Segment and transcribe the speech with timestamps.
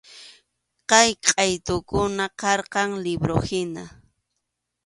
[0.89, 3.83] Kay qʼaytukunam karqan liwruhina.